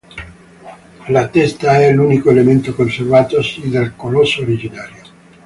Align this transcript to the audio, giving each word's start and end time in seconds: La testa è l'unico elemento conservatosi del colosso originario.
La 1.09 1.27
testa 1.29 1.79
è 1.79 1.93
l'unico 1.93 2.31
elemento 2.31 2.73
conservatosi 2.73 3.69
del 3.69 3.95
colosso 3.95 4.41
originario. 4.41 5.01